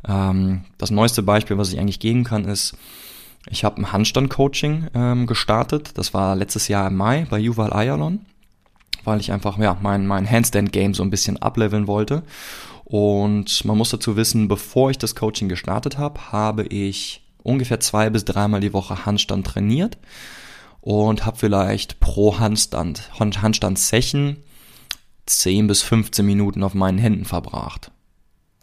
Ähm, 0.08 0.62
das 0.78 0.92
neueste 0.92 1.24
Beispiel, 1.24 1.58
was 1.58 1.72
ich 1.72 1.80
eigentlich 1.80 2.00
geben 2.00 2.22
kann, 2.22 2.44
ist, 2.44 2.76
ich 3.50 3.64
habe 3.64 3.80
ein 3.80 3.92
Handstand-Coaching 3.92 4.88
ähm, 4.94 5.26
gestartet. 5.26 5.92
Das 5.98 6.14
war 6.14 6.36
letztes 6.36 6.68
Jahr 6.68 6.86
im 6.86 6.96
Mai 6.96 7.26
bei 7.28 7.38
Yuval 7.38 7.72
Ayalon, 7.72 8.20
weil 9.04 9.20
ich 9.20 9.32
einfach 9.32 9.58
ja 9.58 9.76
mein, 9.80 10.06
mein 10.06 10.30
Handstand-Game 10.30 10.94
so 10.94 11.02
ein 11.02 11.10
bisschen 11.10 11.36
ableveln 11.40 11.86
wollte. 11.86 12.22
Und 12.84 13.64
man 13.64 13.78
muss 13.78 13.90
dazu 13.90 14.16
wissen, 14.16 14.48
bevor 14.48 14.90
ich 14.90 14.98
das 14.98 15.14
Coaching 15.14 15.48
gestartet 15.48 15.98
habe, 15.98 16.32
habe 16.32 16.64
ich 16.64 17.22
ungefähr 17.42 17.80
zwei 17.80 18.10
bis 18.10 18.24
dreimal 18.24 18.60
die 18.60 18.72
Woche 18.72 19.06
Handstand 19.06 19.46
trainiert 19.46 19.98
und 20.80 21.24
habe 21.24 21.38
vielleicht 21.38 22.00
pro 22.00 22.38
Handstand, 22.38 23.10
Handstand-Session 23.18 24.36
10 25.26 25.66
bis 25.66 25.82
15 25.82 26.26
Minuten 26.26 26.62
auf 26.62 26.74
meinen 26.74 26.98
Händen 26.98 27.24
verbracht. 27.24 27.90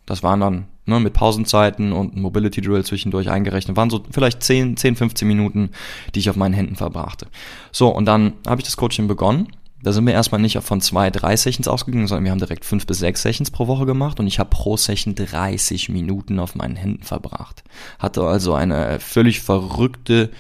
Das 0.06 0.24
waren 0.24 0.40
dann 0.40 0.68
ne, 0.90 1.00
mit 1.00 1.14
Pausenzeiten 1.14 1.94
und 1.94 2.16
Mobility 2.16 2.62
Drill 2.62 2.84
zwischendurch 2.84 3.30
eingerechnet, 3.30 3.78
waren 3.78 3.90
so 3.90 4.04
vielleicht 4.12 4.44
10, 4.44 4.78
10, 4.78 4.96
15 4.96 5.28
Minuten, 5.28 5.72
die 6.14 6.20
ich 6.20 6.30
auf 6.30 6.36
meinen 6.36 6.54
Händen 6.54 6.76
verbrachte. 6.76 7.28
So, 7.72 7.90
und 7.90 8.06
dann 8.06 8.34
habe 8.48 8.60
ich 8.60 8.66
das 8.66 8.78
Coaching 8.78 9.08
begonnen. 9.08 9.48
Da 9.82 9.94
sind 9.94 10.06
wir 10.06 10.14
erstmal 10.14 10.42
nicht 10.42 10.58
von 10.62 10.82
zwei, 10.82 11.10
drei 11.10 11.38
Sessions 11.38 11.70
ausgegangen, 11.70 12.08
sondern 12.08 12.26
wir 12.26 12.32
haben 12.32 12.40
direkt 12.40 12.66
fünf 12.66 12.86
bis 12.86 13.00
sechs 13.00 13.22
Sessions 13.22 13.50
pro 13.50 13.68
Woche 13.68 13.86
gemacht 13.86 14.20
und 14.20 14.28
ich 14.28 14.38
habe 14.38 14.50
pro 14.50 14.76
Session 14.76 15.16
30 15.16 15.88
Minuten 15.88 16.38
auf 16.40 16.56
meinen 16.56 16.76
Händen 16.76 17.04
verbracht. 17.04 17.64
Hatte 17.98 18.24
also 18.24 18.54
eine 18.54 19.00
völlig 19.00 19.40
verrückte 19.40 20.32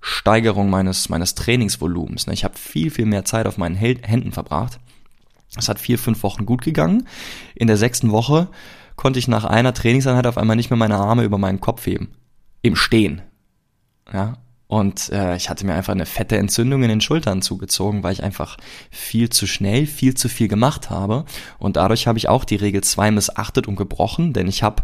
Steigerung 0.00 0.68
meines, 0.68 1.08
meines 1.08 1.36
Trainingsvolumens. 1.36 2.26
Ne. 2.26 2.32
Ich 2.32 2.42
habe 2.42 2.58
viel, 2.58 2.90
viel 2.90 3.06
mehr 3.06 3.24
Zeit 3.24 3.46
auf 3.46 3.56
meinen 3.56 3.76
Händen 3.76 4.32
verbracht. 4.32 4.80
Es 5.56 5.68
hat 5.68 5.78
vier, 5.78 5.98
fünf 5.98 6.22
Wochen 6.22 6.44
gut 6.44 6.62
gegangen. 6.62 7.06
In 7.54 7.68
der 7.68 7.76
sechsten 7.76 8.10
Woche 8.10 8.48
konnte 8.98 9.18
ich 9.18 9.28
nach 9.28 9.44
einer 9.44 9.72
Trainingseinheit 9.72 10.26
auf 10.26 10.36
einmal 10.36 10.56
nicht 10.56 10.68
mehr 10.68 10.76
meine 10.76 10.96
Arme 10.96 11.22
über 11.22 11.38
meinen 11.38 11.60
Kopf 11.60 11.86
heben. 11.86 12.12
Im 12.60 12.76
Stehen. 12.76 13.22
Ja. 14.12 14.36
Und 14.66 15.08
äh, 15.10 15.36
ich 15.36 15.48
hatte 15.48 15.64
mir 15.64 15.74
einfach 15.74 15.94
eine 15.94 16.04
fette 16.04 16.36
Entzündung 16.36 16.82
in 16.82 16.90
den 16.90 17.00
Schultern 17.00 17.40
zugezogen, 17.40 18.02
weil 18.02 18.12
ich 18.12 18.22
einfach 18.22 18.58
viel 18.90 19.30
zu 19.30 19.46
schnell, 19.46 19.86
viel 19.86 20.14
zu 20.14 20.28
viel 20.28 20.48
gemacht 20.48 20.90
habe. 20.90 21.24
Und 21.58 21.76
dadurch 21.76 22.06
habe 22.06 22.18
ich 22.18 22.28
auch 22.28 22.44
die 22.44 22.56
Regel 22.56 22.82
2 22.82 23.12
missachtet 23.12 23.66
und 23.66 23.76
gebrochen, 23.76 24.34
denn 24.34 24.48
ich 24.48 24.62
habe 24.62 24.82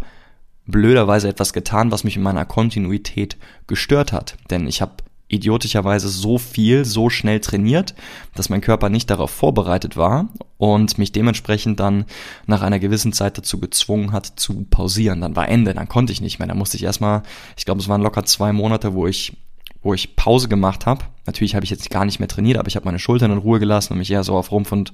blöderweise 0.65 1.29
etwas 1.29 1.53
getan, 1.53 1.91
was 1.91 2.05
mich 2.05 2.17
in 2.17 2.23
meiner 2.23 2.47
Kontinuität 2.47 3.37
gestört 3.67 4.13
hat. 4.13 4.37
Denn 4.49 4.67
ich 4.67 4.81
habe 4.81 4.95
idiotischerweise 5.29 6.09
so 6.09 6.39
viel, 6.39 6.85
so 6.85 7.09
schnell 7.09 7.41
trainiert, 7.41 7.95
dass 8.35 8.51
mein 8.51 8.61
Körper 8.61 8.89
nicht 8.89 9.11
darauf 9.11 9.31
vorbereitet 9.31 9.97
war 9.97 10.29
und 10.59 10.99
mich 10.99 11.13
dementsprechend 11.13 11.81
dann 11.81 12.05
nach 12.47 12.63
einer 12.63 12.79
gewissen 12.79 13.13
Zeit 13.13 13.39
dazu 13.39 13.59
gezwungen 13.59 14.13
hat 14.13 14.27
zu 14.37 14.65
pausieren. 14.71 15.21
Dann 15.21 15.37
war 15.37 15.49
Ende, 15.49 15.75
dann 15.75 15.89
konnte 15.89 16.13
ich 16.13 16.21
nicht 16.21 16.39
mehr. 16.39 16.49
Dann 16.49 16.59
musste 16.59 16.77
ich 16.77 16.85
erstmal, 16.85 17.23
ich 17.57 17.65
glaube, 17.65 17.81
es 17.81 17.89
waren 17.89 18.03
locker 18.03 18.25
zwei 18.25 18.53
Monate, 18.53 18.95
wo 18.95 19.07
ich 19.07 19.37
wo 19.83 19.93
ich 19.93 20.17
Pause 20.17 20.49
gemacht 20.49 20.87
habe. 20.87 21.05
Natürlich 21.27 21.55
habe 21.55 21.65
ich 21.65 21.71
jetzt 21.71 21.91
gar 21.91 22.07
nicht 22.07 22.19
mehr 22.19 22.29
trainiert, 22.29 22.57
aber 22.57 22.69
ich 22.69 22.77
habe 22.77 22.87
meine 22.87 22.99
Schultern 22.99 23.31
in 23.31 23.39
Ruhe 23.39 23.61
gelassen 23.61 23.93
und 23.93 23.99
mich 23.99 24.11
eher 24.11 24.25
so 24.25 24.35
auf 24.35 24.51
Rumpf 24.51 24.73
und, 24.73 24.93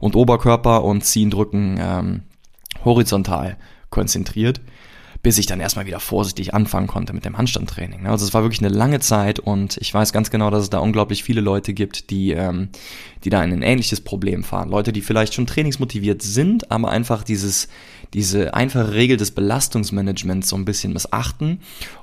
und 0.00 0.16
Oberkörper 0.16 0.82
und 0.82 1.04
Ziehen, 1.04 1.30
Drücken 1.30 1.78
ähm, 1.80 2.22
horizontal 2.84 3.56
konzentriert 3.88 4.60
bis 5.26 5.38
ich 5.38 5.46
dann 5.46 5.58
erstmal 5.58 5.86
wieder 5.86 5.98
vorsichtig 5.98 6.54
anfangen 6.54 6.86
konnte 6.86 7.12
mit 7.12 7.24
dem 7.24 7.36
Handstandtraining. 7.36 8.04
Ne? 8.04 8.10
Also 8.10 8.24
es 8.24 8.32
war 8.32 8.44
wirklich 8.44 8.60
eine 8.60 8.68
lange 8.68 9.00
Zeit 9.00 9.40
und 9.40 9.76
ich 9.78 9.92
weiß 9.92 10.12
ganz 10.12 10.30
genau, 10.30 10.50
dass 10.50 10.62
es 10.62 10.70
da 10.70 10.78
unglaublich 10.78 11.24
viele 11.24 11.40
Leute 11.40 11.74
gibt, 11.74 12.10
die, 12.10 12.30
ähm, 12.30 12.68
die 13.24 13.30
da 13.30 13.42
in 13.42 13.52
ein 13.52 13.62
ähnliches 13.62 14.00
Problem 14.00 14.44
fahren. 14.44 14.68
Leute, 14.68 14.92
die 14.92 15.00
vielleicht 15.00 15.34
schon 15.34 15.48
trainingsmotiviert 15.48 16.22
sind, 16.22 16.70
aber 16.70 16.90
einfach 16.90 17.24
dieses, 17.24 17.66
diese 18.14 18.54
einfache 18.54 18.94
Regel 18.94 19.16
des 19.16 19.32
Belastungsmanagements 19.32 20.48
so 20.48 20.54
ein 20.54 20.64
bisschen 20.64 20.92
missachten 20.92 21.58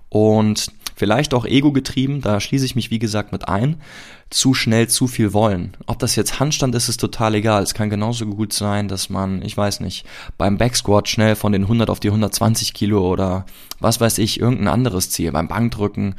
und 0.10 0.68
vielleicht 0.96 1.34
auch 1.34 1.46
ego-getrieben, 1.46 2.22
da 2.22 2.40
schließe 2.40 2.66
ich 2.66 2.76
mich 2.76 2.92
wie 2.92 3.00
gesagt 3.00 3.32
mit 3.32 3.48
ein, 3.48 3.82
zu 4.30 4.54
schnell 4.54 4.88
zu 4.88 5.08
viel 5.08 5.34
wollen. 5.34 5.78
Ob 5.86 6.00
das 6.00 6.16
jetzt 6.16 6.40
Handstand 6.40 6.74
ist, 6.76 6.90
ist 6.90 7.00
total 7.00 7.36
egal. 7.36 7.64
Es 7.64 7.74
kann 7.74 7.90
genauso 7.90 8.26
gut 8.26 8.54
sein, 8.54 8.88
dass 8.88 9.10
man, 9.10 9.42
ich 9.44 9.56
weiß 9.56 9.80
nicht, 9.80 10.06
beim 10.38 10.58
Backsquat 10.58 11.08
schnell 11.08 11.36
von 11.36 11.52
den 11.52 11.64
100 11.64 11.90
auf 11.90 12.00
die 12.00 12.10
120 12.10 12.74
Kilo 12.74 13.08
oder 13.12 13.46
was 13.80 14.02
weiß 14.02 14.18
ich, 14.18 14.40
irgendein 14.40 14.70
anderes 14.70 15.10
Ziel, 15.10 15.32
beim 15.32 15.48
Bankdrücken, 15.48 16.16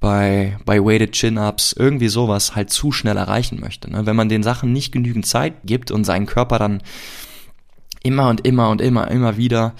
bei, 0.00 0.58
bei 0.64 0.78
Weighted 0.78 1.12
Chin-Ups, 1.12 1.72
irgendwie 1.72 2.08
sowas 2.08 2.54
halt 2.54 2.70
zu 2.70 2.92
schnell 2.92 3.16
erreichen 3.16 3.60
möchte. 3.60 3.90
Ne? 3.90 4.06
Wenn 4.06 4.16
man 4.16 4.28
den 4.28 4.42
Sachen 4.42 4.72
nicht 4.72 4.92
genügend 4.92 5.26
Zeit 5.26 5.54
gibt 5.64 5.90
und 5.90 6.04
seinen 6.04 6.26
Körper 6.26 6.58
dann 6.58 6.82
immer 8.02 8.28
und 8.28 8.46
immer 8.46 8.70
und 8.70 8.80
immer, 8.80 9.10
immer 9.10 9.36
wieder 9.36 9.74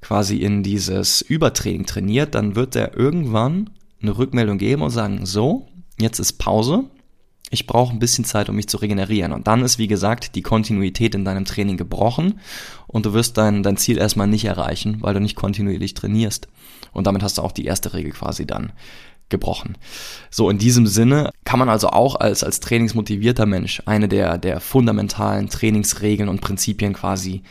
quasi 0.00 0.38
in 0.38 0.62
dieses 0.62 1.20
Übertraining 1.20 1.86
trainiert, 1.86 2.34
dann 2.34 2.56
wird 2.56 2.76
er 2.76 2.96
irgendwann 2.96 3.70
eine 4.02 4.16
Rückmeldung 4.16 4.58
geben 4.58 4.82
und 4.82 4.90
sagen, 4.90 5.26
so, 5.26 5.68
jetzt 5.98 6.18
ist 6.18 6.34
Pause, 6.34 6.84
ich 7.50 7.66
brauche 7.66 7.92
ein 7.92 7.98
bisschen 7.98 8.24
Zeit, 8.24 8.48
um 8.48 8.56
mich 8.56 8.68
zu 8.68 8.76
regenerieren. 8.76 9.32
Und 9.32 9.48
dann 9.48 9.62
ist, 9.62 9.78
wie 9.78 9.88
gesagt, 9.88 10.36
die 10.36 10.42
Kontinuität 10.42 11.14
in 11.14 11.24
deinem 11.24 11.44
Training 11.44 11.76
gebrochen 11.76 12.40
und 12.86 13.06
du 13.06 13.12
wirst 13.12 13.36
dein, 13.36 13.62
dein 13.62 13.76
Ziel 13.76 13.98
erstmal 13.98 14.28
nicht 14.28 14.44
erreichen, 14.44 14.98
weil 15.00 15.14
du 15.14 15.20
nicht 15.20 15.34
kontinuierlich 15.34 15.94
trainierst. 15.94 16.48
Und 16.92 17.06
damit 17.06 17.22
hast 17.22 17.38
du 17.38 17.42
auch 17.42 17.52
die 17.52 17.64
erste 17.64 17.92
Regel 17.92 18.12
quasi 18.12 18.46
dann 18.46 18.72
gebrochen. 19.28 19.76
So, 20.30 20.50
in 20.50 20.58
diesem 20.58 20.86
Sinne 20.86 21.30
kann 21.44 21.58
man 21.58 21.68
also 21.68 21.88
auch 21.88 22.16
als, 22.16 22.44
als 22.44 22.60
trainingsmotivierter 22.60 23.46
Mensch 23.46 23.82
eine 23.86 24.08
der, 24.08 24.38
der 24.38 24.60
fundamentalen 24.60 25.48
Trainingsregeln 25.48 26.28
und 26.28 26.40
Prinzipien 26.40 26.92
quasi 26.92 27.42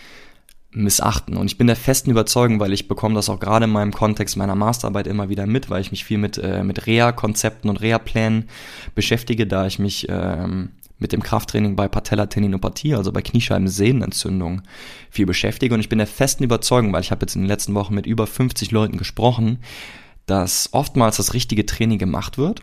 missachten. 0.71 1.35
Und 1.35 1.47
ich 1.47 1.57
bin 1.57 1.67
der 1.67 1.75
festen 1.75 2.11
Überzeugung, 2.11 2.59
weil 2.59 2.73
ich 2.73 2.88
bekomme 2.88 3.15
das 3.15 3.29
auch 3.29 3.39
gerade 3.39 3.65
in 3.65 3.71
meinem 3.71 3.91
Kontext 3.91 4.38
meiner 4.38 4.55
Masterarbeit 4.55 5.07
immer 5.07 5.29
wieder 5.29 5.47
mit, 5.47 5.69
weil 5.69 5.81
ich 5.81 5.91
mich 5.91 6.03
viel 6.03 6.17
mit, 6.19 6.38
äh, 6.38 6.63
mit 6.63 6.85
Reha-Konzepten 6.85 7.69
und 7.69 7.81
Reha-Plänen 7.81 8.49
beschäftige, 8.93 9.47
da 9.47 9.65
ich 9.65 9.79
mich 9.79 10.07
ähm, 10.09 10.69
mit 10.99 11.11
dem 11.11 11.23
Krafttraining 11.23 11.75
bei 11.75 11.88
Patellatendinopathie, 11.88 12.93
also 12.93 13.11
bei 13.11 13.21
Kniescheibensehnenentzündung, 13.21 14.61
viel 15.09 15.25
beschäftige. 15.25 15.73
Und 15.73 15.79
ich 15.79 15.89
bin 15.89 15.97
der 15.97 16.07
festen 16.07 16.43
Überzeugung, 16.43 16.93
weil 16.93 17.01
ich 17.01 17.11
habe 17.11 17.21
jetzt 17.21 17.35
in 17.35 17.41
den 17.41 17.47
letzten 17.47 17.73
Wochen 17.73 17.95
mit 17.95 18.05
über 18.05 18.27
50 18.27 18.71
Leuten 18.71 18.97
gesprochen, 18.97 19.59
dass 20.25 20.69
oftmals 20.73 21.17
das 21.17 21.33
richtige 21.33 21.65
Training 21.65 21.97
gemacht 21.97 22.38
wird, 22.38 22.61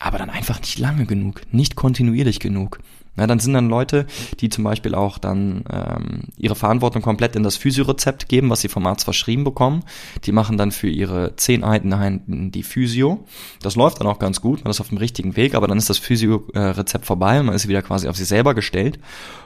aber 0.00 0.18
dann 0.18 0.30
einfach 0.30 0.58
nicht 0.60 0.78
lange 0.78 1.06
genug, 1.06 1.42
nicht 1.52 1.76
kontinuierlich 1.76 2.40
genug. 2.40 2.80
Na, 3.16 3.26
dann 3.26 3.38
sind 3.38 3.52
dann 3.52 3.68
Leute, 3.68 4.06
die 4.40 4.48
zum 4.48 4.64
Beispiel 4.64 4.94
auch 4.94 5.18
dann 5.18 5.64
ähm, 5.70 6.22
ihre 6.38 6.54
Verantwortung 6.54 7.02
komplett 7.02 7.36
in 7.36 7.42
das 7.42 7.56
Physiorezept 7.56 8.28
geben, 8.28 8.48
was 8.48 8.62
sie 8.62 8.68
vom 8.68 8.86
Arzt 8.86 9.04
verschrieben 9.04 9.44
bekommen. 9.44 9.84
Die 10.24 10.32
machen 10.32 10.56
dann 10.56 10.70
für 10.70 10.88
ihre 10.88 11.36
zehn 11.36 11.64
Einheiten 11.64 12.50
die 12.50 12.62
Physio. 12.62 13.26
Das 13.62 13.76
läuft 13.76 14.00
dann 14.00 14.06
auch 14.06 14.20
ganz 14.20 14.40
gut, 14.40 14.64
man 14.64 14.70
ist 14.70 14.80
auf 14.80 14.88
dem 14.88 14.98
richtigen 14.98 15.36
Weg, 15.36 15.54
aber 15.54 15.66
dann 15.66 15.76
ist 15.76 15.90
das 15.90 15.98
Physio-Rezept 15.98 17.04
vorbei 17.04 17.40
und 17.40 17.46
man 17.46 17.54
ist 17.54 17.68
wieder 17.68 17.82
quasi 17.82 18.08
auf 18.08 18.16
sich 18.16 18.28
selber 18.28 18.54
gestellt 18.54 18.98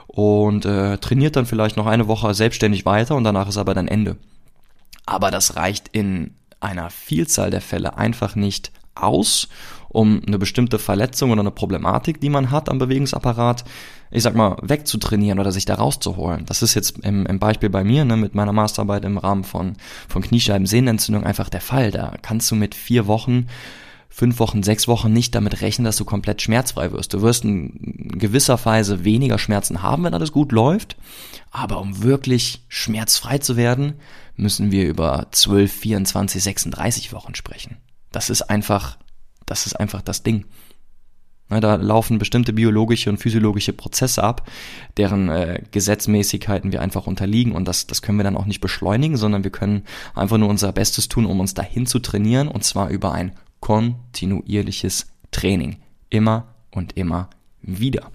und 0.07 0.65
äh, 0.65 0.97
trainiert 0.99 1.35
dann 1.35 1.47
vielleicht 1.47 1.75
noch 1.75 1.87
eine 1.87 2.07
Woche 2.07 2.33
selbstständig 2.33 2.85
weiter 2.85 3.15
und 3.15 3.25
danach 3.25 3.49
ist 3.49 3.57
aber 3.57 3.73
dann 3.73 3.89
Ende. 3.89 4.15
Aber 5.05 5.31
das 5.31 5.57
reicht 5.57 5.89
in 5.89 6.35
einer 6.61 6.91
Vielzahl 6.91 7.49
der 7.49 7.61
Fälle 7.61 7.97
einfach 7.97 8.35
nicht 8.35 8.71
aus, 8.95 9.49
um 9.95 10.21
eine 10.27 10.37
bestimmte 10.37 10.77
Verletzung 10.77 11.31
oder 11.31 11.41
eine 11.41 11.51
Problematik, 11.51 12.19
die 12.19 12.29
man 12.29 12.51
hat 12.51 12.69
am 12.69 12.79
Bewegungsapparat, 12.79 13.63
ich 14.11 14.23
sag 14.23 14.35
mal, 14.35 14.57
wegzutrainieren 14.61 15.39
oder 15.39 15.51
sich 15.51 15.65
da 15.65 15.75
rauszuholen. 15.75 16.45
Das 16.45 16.61
ist 16.61 16.73
jetzt 16.73 16.99
im, 16.99 17.25
im 17.25 17.39
Beispiel 17.39 17.69
bei 17.69 17.83
mir, 17.83 18.03
ne, 18.05 18.17
mit 18.17 18.35
meiner 18.35 18.53
Masterarbeit 18.53 19.05
im 19.05 19.17
Rahmen 19.17 19.43
von, 19.43 19.73
von 20.07 20.21
Kniescheibensehnenentzündung 20.21 21.23
einfach 21.23 21.49
der 21.49 21.61
Fall. 21.61 21.91
Da 21.91 22.13
kannst 22.21 22.51
du 22.51 22.55
mit 22.55 22.75
vier 22.75 23.07
Wochen 23.07 23.47
fünf 24.09 24.39
Wochen, 24.39 24.63
sechs 24.63 24.87
Wochen 24.87 25.11
nicht 25.11 25.35
damit 25.35 25.59
rechnen, 25.59 25.83
dass 25.83 25.97
du 25.97 26.05
komplett 26.05 26.41
schmerzfrei 26.41 26.93
wirst. 26.93 27.13
Du 27.13 27.21
wirst 27.21 27.43
in 27.43 28.17
gewisser 28.17 28.57
Weise 28.63 29.03
weniger 29.03 29.37
Schmerzen 29.37 29.81
haben, 29.81 30.05
wenn 30.05 30.13
alles 30.13 30.31
gut 30.31 30.53
läuft. 30.53 30.95
Aber 31.51 31.81
um 31.81 32.01
wirklich 32.01 32.63
schmerzfrei 32.69 33.39
zu 33.39 33.57
werden, 33.57 33.95
müssen 34.37 34.71
wir 34.71 34.87
über 34.87 35.27
12, 35.31 35.69
24, 35.71 36.41
36 36.43 37.11
Wochen 37.11 37.35
sprechen. 37.35 37.75
Das 38.13 38.29
ist 38.29 38.43
einfach, 38.43 38.97
das 39.45 39.65
ist 39.65 39.73
einfach 39.73 40.01
das 40.01 40.23
Ding. 40.23 40.45
Da 41.47 41.75
laufen 41.75 42.17
bestimmte 42.17 42.53
biologische 42.53 43.09
und 43.11 43.17
physiologische 43.17 43.71
Prozesse 43.71 44.23
ab, 44.23 44.49
deren 44.97 45.29
äh, 45.29 45.61
Gesetzmäßigkeiten 45.69 46.71
wir 46.71 46.81
einfach 46.81 47.05
unterliegen 47.05 47.51
und 47.51 47.67
das, 47.67 47.85
das 47.85 48.01
können 48.01 48.17
wir 48.17 48.23
dann 48.23 48.37
auch 48.37 48.47
nicht 48.47 48.61
beschleunigen, 48.61 49.15
sondern 49.15 49.43
wir 49.43 49.51
können 49.51 49.83
einfach 50.15 50.39
nur 50.39 50.49
unser 50.49 50.71
Bestes 50.71 51.07
tun, 51.07 51.27
um 51.27 51.39
uns 51.39 51.53
dahin 51.53 51.85
zu 51.85 51.99
trainieren 51.99 52.47
und 52.47 52.63
zwar 52.63 52.89
über 52.89 53.11
ein 53.11 53.33
kontinuierliches 53.59 55.07
Training. 55.29 55.77
Immer 56.09 56.47
und 56.71 56.97
immer 56.97 57.29
wieder. 57.61 58.11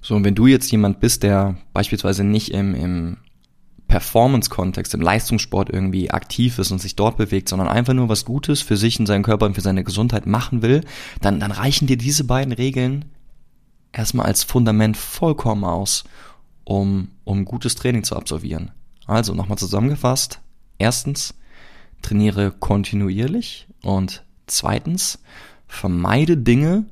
So, 0.00 0.16
und 0.16 0.24
wenn 0.24 0.34
du 0.34 0.46
jetzt 0.46 0.70
jemand 0.72 0.98
bist, 1.00 1.22
der 1.22 1.56
beispielsweise 1.72 2.24
nicht 2.24 2.50
im, 2.52 2.74
im 2.74 3.16
Performance-Kontext, 3.88 4.94
im 4.94 5.00
Leistungssport 5.00 5.70
irgendwie 5.70 6.10
aktiv 6.10 6.58
ist 6.58 6.70
und 6.70 6.80
sich 6.80 6.94
dort 6.94 7.16
bewegt, 7.16 7.48
sondern 7.48 7.68
einfach 7.68 7.94
nur 7.94 8.08
was 8.08 8.26
Gutes 8.26 8.60
für 8.60 8.76
sich 8.76 9.00
und 9.00 9.06
seinen 9.06 9.22
Körper 9.24 9.46
und 9.46 9.54
für 9.54 9.62
seine 9.62 9.82
Gesundheit 9.82 10.26
machen 10.26 10.62
will, 10.62 10.84
dann, 11.20 11.40
dann 11.40 11.50
reichen 11.50 11.86
dir 11.86 11.96
diese 11.96 12.24
beiden 12.24 12.52
Regeln 12.52 13.06
erstmal 13.92 14.26
als 14.26 14.44
Fundament 14.44 14.96
vollkommen 14.96 15.64
aus, 15.64 16.04
um, 16.64 17.08
um 17.24 17.46
gutes 17.46 17.74
Training 17.74 18.04
zu 18.04 18.14
absolvieren. 18.14 18.70
Also 19.06 19.34
nochmal 19.34 19.58
zusammengefasst. 19.58 20.40
Erstens, 20.76 21.34
trainiere 22.02 22.52
kontinuierlich 22.52 23.66
und 23.82 24.22
zweitens, 24.46 25.18
vermeide 25.66 26.36
Dinge, 26.36 26.84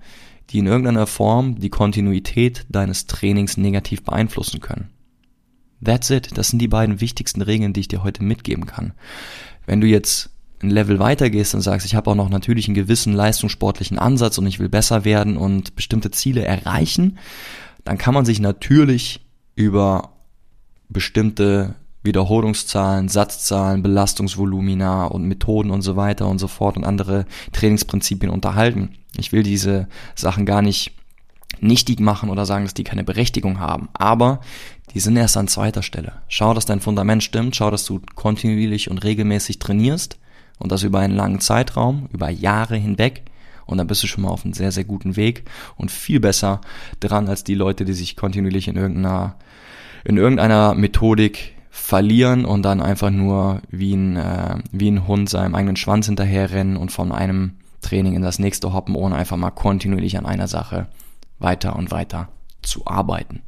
die 0.50 0.58
in 0.58 0.66
irgendeiner 0.66 1.06
Form 1.06 1.60
die 1.60 1.70
Kontinuität 1.70 2.64
deines 2.70 3.06
Trainings 3.06 3.58
negativ 3.58 4.02
beeinflussen 4.02 4.60
können. 4.60 4.90
That's 5.84 6.10
it. 6.10 6.36
Das 6.36 6.48
sind 6.48 6.60
die 6.60 6.68
beiden 6.68 7.00
wichtigsten 7.00 7.42
Regeln, 7.42 7.72
die 7.72 7.80
ich 7.80 7.88
dir 7.88 8.02
heute 8.02 8.22
mitgeben 8.22 8.66
kann. 8.66 8.92
Wenn 9.66 9.80
du 9.80 9.86
jetzt 9.86 10.30
ein 10.62 10.70
Level 10.70 10.98
weitergehst 10.98 11.54
und 11.54 11.60
sagst, 11.60 11.86
ich 11.86 11.94
habe 11.94 12.10
auch 12.10 12.14
noch 12.14 12.30
natürlich 12.30 12.66
einen 12.66 12.74
gewissen 12.74 13.12
leistungssportlichen 13.12 13.98
Ansatz 13.98 14.38
und 14.38 14.46
ich 14.46 14.58
will 14.58 14.68
besser 14.68 15.04
werden 15.04 15.36
und 15.36 15.76
bestimmte 15.76 16.10
Ziele 16.10 16.44
erreichen, 16.44 17.18
dann 17.84 17.98
kann 17.98 18.14
man 18.14 18.24
sich 18.24 18.40
natürlich 18.40 19.20
über 19.54 20.12
bestimmte 20.88 21.74
Wiederholungszahlen, 22.02 23.08
Satzzahlen, 23.08 23.82
Belastungsvolumina 23.82 25.06
und 25.06 25.24
Methoden 25.24 25.70
und 25.70 25.82
so 25.82 25.96
weiter 25.96 26.28
und 26.28 26.38
so 26.38 26.48
fort 26.48 26.76
und 26.76 26.84
andere 26.84 27.26
Trainingsprinzipien 27.52 28.30
unterhalten. 28.30 28.90
Ich 29.18 29.32
will 29.32 29.42
diese 29.42 29.88
Sachen 30.14 30.46
gar 30.46 30.62
nicht 30.62 30.92
nichtig 31.60 32.00
machen 32.00 32.30
oder 32.30 32.46
sagen, 32.46 32.64
dass 32.64 32.74
die 32.74 32.84
keine 32.84 33.04
Berechtigung 33.04 33.60
haben. 33.60 33.88
Aber 33.94 34.40
die 34.94 35.00
sind 35.00 35.16
erst 35.16 35.36
an 35.36 35.48
zweiter 35.48 35.82
Stelle. 35.82 36.12
Schau, 36.28 36.54
dass 36.54 36.66
dein 36.66 36.80
Fundament 36.80 37.22
stimmt, 37.22 37.56
schau, 37.56 37.70
dass 37.70 37.84
du 37.84 38.00
kontinuierlich 38.14 38.90
und 38.90 38.98
regelmäßig 38.98 39.58
trainierst 39.58 40.18
und 40.58 40.72
das 40.72 40.82
über 40.82 41.00
einen 41.00 41.16
langen 41.16 41.40
Zeitraum, 41.40 42.08
über 42.12 42.30
Jahre 42.30 42.76
hinweg. 42.76 43.22
Und 43.66 43.78
dann 43.78 43.88
bist 43.88 44.02
du 44.02 44.06
schon 44.06 44.22
mal 44.22 44.30
auf 44.30 44.44
einem 44.44 44.54
sehr, 44.54 44.70
sehr 44.70 44.84
guten 44.84 45.16
Weg 45.16 45.44
und 45.76 45.90
viel 45.90 46.20
besser 46.20 46.60
dran 47.00 47.28
als 47.28 47.42
die 47.42 47.56
Leute, 47.56 47.84
die 47.84 47.94
sich 47.94 48.16
kontinuierlich 48.16 48.68
in 48.68 48.76
irgendeiner, 48.76 49.34
in 50.04 50.16
irgendeiner 50.16 50.74
Methodik 50.74 51.54
verlieren 51.68 52.44
und 52.44 52.62
dann 52.62 52.80
einfach 52.80 53.10
nur 53.10 53.60
wie 53.68 53.94
ein, 53.94 54.16
äh, 54.16 54.56
wie 54.70 54.90
ein 54.90 55.06
Hund 55.06 55.28
seinem 55.28 55.54
eigenen 55.54 55.76
Schwanz 55.76 56.06
hinterherrennen 56.06 56.76
und 56.76 56.90
von 56.90 57.12
einem 57.12 57.56
Training 57.82 58.14
in 58.14 58.22
das 58.22 58.38
nächste 58.38 58.72
hoppen, 58.72 58.94
ohne 58.94 59.16
einfach 59.16 59.36
mal 59.36 59.50
kontinuierlich 59.50 60.16
an 60.16 60.26
einer 60.26 60.48
Sache 60.48 60.86
weiter 61.38 61.76
und 61.76 61.90
weiter 61.90 62.28
zu 62.62 62.86
arbeiten. 62.86 63.42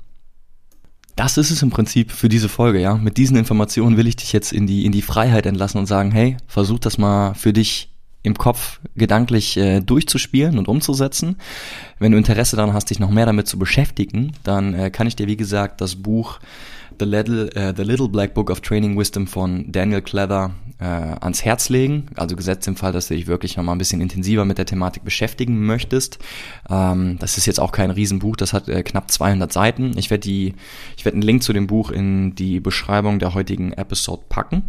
Das 1.17 1.37
ist 1.37 1.51
es 1.51 1.63
im 1.63 1.71
Prinzip 1.71 2.13
für 2.13 2.29
diese 2.29 2.49
Folge, 2.49 2.81
ja. 2.81 2.97
Mit 2.97 3.17
diesen 3.17 3.37
Informationen 3.37 3.97
will 3.97 4.07
ich 4.07 4.17
dich 4.17 4.33
jetzt 4.33 4.53
in 4.53 4.69
die, 4.69 4.87
in 4.87 4.93
die 4.93 5.03
Freiheit 5.03 5.47
entlassen 5.47 5.79
und 5.79 5.87
sagen, 5.87 6.13
hey, 6.13 6.37
versuch 6.47 6.79
das 6.79 6.97
mal 6.97 7.35
für 7.35 7.53
dich 7.53 7.93
im 8.23 8.37
Kopf 8.37 8.81
gedanklich 8.95 9.57
äh, 9.57 9.81
durchzuspielen 9.81 10.59
und 10.59 10.69
umzusetzen. 10.69 11.37
Wenn 11.99 12.13
du 12.13 12.19
Interesse 12.19 12.57
daran 12.57 12.73
hast, 12.73 12.91
dich 12.91 13.01
noch 13.01 13.11
mehr 13.11 13.27
damit 13.27 13.49
zu 13.49 13.59
beschäftigen, 13.59 14.33
dann 14.45 14.75
äh, 14.75 14.91
kann 14.91 15.07
ich 15.07 15.17
dir, 15.17 15.27
wie 15.27 15.37
gesagt, 15.37 15.81
das 15.81 15.97
Buch 15.97 16.39
The 17.01 17.05
Little, 17.05 17.51
äh, 17.55 17.75
The 17.77 17.83
Little 17.83 18.09
Black 18.09 18.35
Book 18.35 18.51
of 18.51 18.61
Training 18.61 18.99
Wisdom 18.99 19.27
von 19.27 19.71
Daniel 19.71 20.03
Cleather 20.03 20.53
äh, 20.81 20.85
ans 20.85 21.45
Herz 21.45 21.69
legen. 21.69 22.07
Also 22.17 22.37
gesetzt 22.37 22.67
im 22.69 22.77
Fall, 22.77 22.93
dass 22.93 23.09
du 23.09 23.15
dich 23.15 23.27
wirklich 23.27 23.57
noch 23.57 23.65
mal 23.65 23.73
ein 23.73 23.79
bisschen 23.79 24.01
intensiver 24.01 24.45
mit 24.45 24.59
der 24.59 24.67
Thematik 24.67 25.05
beschäftigen 25.05 25.67
möchtest. 25.67 26.19
Ähm, 26.71 27.19
das 27.19 27.39
ist 27.39 27.47
jetzt 27.47 27.61
auch 27.61 27.73
kein 27.73 27.91
Riesenbuch, 27.91 28.37
das 28.37 28.53
hat 28.53 28.69
äh, 28.69 28.83
knapp 28.83 29.11
200 29.11 29.53
Seiten. 29.53 29.97
Ich 29.97 30.11
werde 30.11 30.23
die, 30.23 30.55
ich 30.97 31.05
werde 31.05 31.17
einen 31.17 31.23
Link 31.23 31.43
zu 31.43 31.53
dem 31.53 31.67
Buch 31.67 31.91
in 31.91 32.35
die 32.35 32.61
Beschreibung 32.61 33.19
der 33.19 33.35
heutigen 33.35 33.73
Episode 33.73 34.23
packen. 34.29 34.65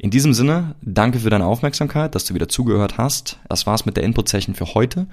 In 0.00 0.10
diesem 0.10 0.32
Sinne, 0.32 0.76
danke 0.80 1.18
für 1.18 1.28
deine 1.28 1.46
Aufmerksamkeit, 1.46 2.14
dass 2.14 2.24
du 2.24 2.32
wieder 2.32 2.48
zugehört 2.48 2.98
hast. 2.98 3.40
Das 3.48 3.66
war's 3.66 3.84
mit 3.84 3.96
der 3.96 4.04
Input-Session 4.04 4.54
für 4.54 4.74
heute. 4.74 5.08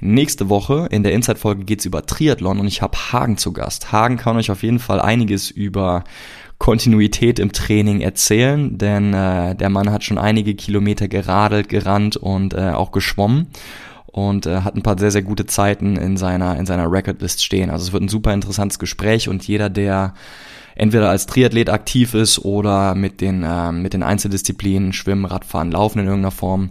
Nächste 0.00 0.48
Woche 0.48 0.88
in 0.90 1.02
der 1.02 1.12
Inside-Folge 1.12 1.64
geht's 1.64 1.84
über 1.84 2.06
Triathlon 2.06 2.58
und 2.58 2.66
ich 2.66 2.80
habe 2.80 2.96
Hagen 3.12 3.36
zu 3.36 3.52
Gast. 3.52 3.92
Hagen 3.92 4.16
kann 4.16 4.38
euch 4.38 4.50
auf 4.50 4.62
jeden 4.62 4.78
Fall 4.78 4.98
einiges 4.98 5.50
über 5.50 6.04
Kontinuität 6.56 7.38
im 7.38 7.52
Training 7.52 8.00
erzählen, 8.00 8.78
denn 8.78 9.12
äh, 9.12 9.54
der 9.56 9.68
Mann 9.68 9.90
hat 9.90 10.04
schon 10.04 10.16
einige 10.16 10.54
Kilometer 10.54 11.06
geradelt, 11.06 11.68
gerannt 11.68 12.16
und 12.16 12.54
äh, 12.54 12.70
auch 12.70 12.92
geschwommen 12.92 13.48
und 14.12 14.46
äh, 14.46 14.62
hat 14.62 14.74
ein 14.74 14.82
paar 14.82 14.98
sehr, 14.98 15.10
sehr 15.10 15.22
gute 15.22 15.46
Zeiten 15.46 15.96
in 15.96 16.16
seiner, 16.16 16.56
in 16.56 16.66
seiner 16.66 16.90
Recordlist 16.90 17.44
stehen. 17.44 17.70
Also 17.70 17.86
es 17.86 17.92
wird 17.92 18.02
ein 18.02 18.08
super 18.08 18.32
interessantes 18.32 18.78
Gespräch 18.78 19.28
und 19.28 19.46
jeder, 19.46 19.70
der 19.70 20.14
entweder 20.74 21.10
als 21.10 21.26
Triathlet 21.26 21.70
aktiv 21.70 22.14
ist 22.14 22.38
oder 22.40 22.94
mit 22.94 23.20
den, 23.20 23.42
äh, 23.42 23.72
mit 23.72 23.92
den 23.92 24.02
Einzeldisziplinen 24.02 24.92
Schwimmen, 24.92 25.24
Radfahren, 25.24 25.70
Laufen 25.70 26.00
in 26.00 26.06
irgendeiner 26.06 26.30
Form 26.30 26.70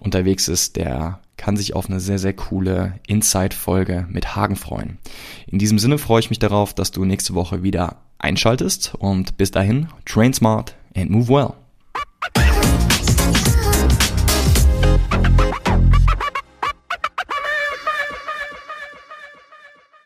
unterwegs 0.00 0.48
ist, 0.48 0.76
der 0.76 1.20
kann 1.36 1.56
sich 1.56 1.74
auf 1.74 1.88
eine 1.88 2.00
sehr, 2.00 2.18
sehr 2.18 2.32
coole 2.32 3.00
Inside-Folge 3.06 4.06
mit 4.10 4.36
Hagen 4.36 4.56
freuen. 4.56 4.98
In 5.46 5.58
diesem 5.58 5.78
Sinne 5.78 5.98
freue 5.98 6.20
ich 6.20 6.30
mich 6.30 6.38
darauf, 6.38 6.74
dass 6.74 6.90
du 6.90 7.04
nächste 7.04 7.34
Woche 7.34 7.62
wieder 7.62 7.96
einschaltest 8.18 8.94
und 8.98 9.36
bis 9.36 9.50
dahin, 9.50 9.88
train 10.04 10.32
smart 10.32 10.74
and 10.96 11.10
move 11.10 11.28
well. 11.28 11.54